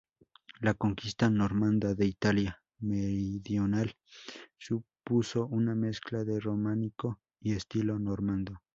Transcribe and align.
La 0.61 0.73
Conquista 0.73 1.29
normanda 1.29 1.93
de 1.93 2.07
Italia 2.07 2.59
Meridional 2.79 3.95
supuso 4.57 5.45
una 5.45 5.75
mezcla 5.75 6.23
de 6.23 6.39
románico 6.39 7.19
y 7.39 7.51
estilo 7.53 7.99
normando. 7.99 8.63